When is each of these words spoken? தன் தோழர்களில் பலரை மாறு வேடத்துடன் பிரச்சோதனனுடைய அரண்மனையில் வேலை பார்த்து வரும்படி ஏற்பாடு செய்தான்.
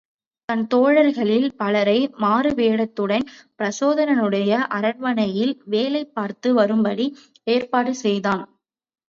தன் 0.49 0.63
தோழர்களில் 0.67 1.49
பலரை 1.55 1.97
மாறு 2.17 2.51
வேடத்துடன் 2.51 3.25
பிரச்சோதனனுடைய 3.59 4.49
அரண்மனையில் 4.69 5.53
வேலை 5.65 6.03
பார்த்து 6.09 6.51
வரும்படி 6.53 7.07
ஏற்பாடு 7.47 7.95
செய்தான். 7.95 8.43